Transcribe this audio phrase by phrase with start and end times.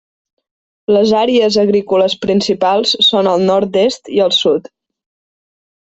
[0.95, 4.71] Les àrees agrícoles principals són al nord-est i al sud.